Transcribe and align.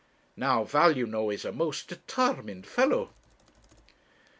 Now 0.35 0.63
Val, 0.63 0.97
you 0.97 1.05
know, 1.05 1.29
is 1.29 1.45
a 1.45 1.51
most 1.51 1.87
determined 1.87 2.65
fellow. 2.65 3.11